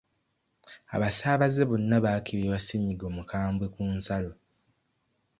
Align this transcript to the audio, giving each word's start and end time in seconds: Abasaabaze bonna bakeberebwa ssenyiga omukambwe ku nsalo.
Abasaabaze 0.95 1.61
bonna 1.69 1.95
bakeberebwa 2.05 2.59
ssenyiga 2.61 3.03
omukambwe 3.11 3.65
ku 3.73 3.81
nsalo. 3.95 4.31